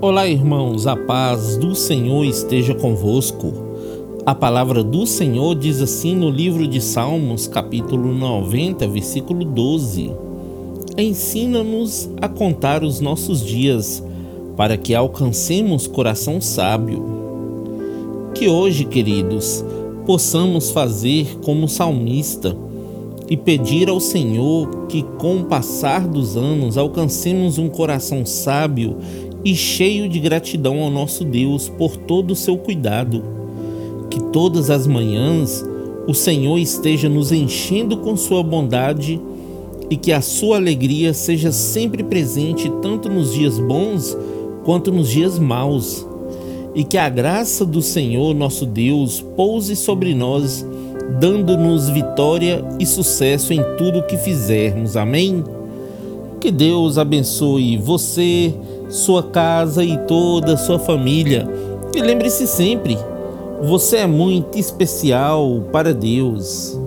Olá, 0.00 0.28
irmãos, 0.28 0.86
a 0.86 0.94
paz 0.94 1.56
do 1.56 1.74
Senhor 1.74 2.24
esteja 2.24 2.72
convosco. 2.72 3.52
A 4.24 4.32
palavra 4.32 4.84
do 4.84 5.04
Senhor 5.04 5.56
diz 5.56 5.82
assim 5.82 6.14
no 6.14 6.30
livro 6.30 6.68
de 6.68 6.80
Salmos, 6.80 7.48
capítulo 7.48 8.14
90, 8.14 8.86
versículo 8.86 9.44
12: 9.44 10.12
Ensina-nos 10.96 12.08
a 12.22 12.28
contar 12.28 12.84
os 12.84 13.00
nossos 13.00 13.44
dias, 13.44 14.00
para 14.56 14.76
que 14.76 14.94
alcancemos 14.94 15.88
coração 15.88 16.40
sábio. 16.40 17.04
Que 18.36 18.48
hoje, 18.48 18.84
queridos, 18.84 19.64
possamos 20.06 20.70
fazer 20.70 21.26
como 21.42 21.66
salmista 21.66 22.56
e 23.28 23.36
pedir 23.36 23.88
ao 23.88 23.98
Senhor 23.98 24.86
que, 24.88 25.02
com 25.18 25.38
o 25.38 25.44
passar 25.44 26.06
dos 26.06 26.36
anos, 26.36 26.78
alcancemos 26.78 27.58
um 27.58 27.68
coração 27.68 28.24
sábio 28.24 28.96
e 29.44 29.54
cheio 29.54 30.08
de 30.08 30.18
gratidão 30.18 30.80
ao 30.82 30.90
nosso 30.90 31.24
Deus 31.24 31.68
por 31.68 31.96
todo 31.96 32.32
o 32.32 32.36
seu 32.36 32.56
cuidado. 32.56 33.22
Que 34.10 34.20
todas 34.32 34.70
as 34.70 34.86
manhãs 34.86 35.64
o 36.06 36.14
Senhor 36.14 36.58
esteja 36.58 37.08
nos 37.08 37.32
enchendo 37.32 37.98
com 37.98 38.16
sua 38.16 38.42
bondade 38.42 39.20
e 39.90 39.96
que 39.96 40.12
a 40.12 40.20
sua 40.20 40.56
alegria 40.56 41.12
seja 41.14 41.52
sempre 41.52 42.02
presente 42.02 42.70
tanto 42.82 43.08
nos 43.08 43.32
dias 43.32 43.58
bons 43.58 44.16
quanto 44.64 44.92
nos 44.92 45.10
dias 45.10 45.38
maus. 45.38 46.06
E 46.74 46.84
que 46.84 46.98
a 46.98 47.08
graça 47.08 47.64
do 47.64 47.82
Senhor, 47.82 48.34
nosso 48.34 48.64
Deus, 48.64 49.20
pouse 49.36 49.74
sobre 49.74 50.14
nós, 50.14 50.64
dando-nos 51.18 51.88
vitória 51.88 52.64
e 52.78 52.86
sucesso 52.86 53.52
em 53.52 53.62
tudo 53.76 54.00
o 54.00 54.06
que 54.06 54.16
fizermos. 54.16 54.96
Amém? 54.96 55.42
Que 56.40 56.52
Deus 56.52 56.98
abençoe 56.98 57.76
você 57.76 58.54
sua 58.88 59.24
casa 59.24 59.82
e 59.82 59.98
toda 60.06 60.54
a 60.54 60.56
sua 60.56 60.78
família. 60.78 61.48
E 61.94 62.00
lembre-se 62.00 62.46
sempre, 62.46 62.96
você 63.62 63.98
é 63.98 64.06
muito 64.06 64.56
especial 64.56 65.64
para 65.72 65.92
Deus. 65.92 66.77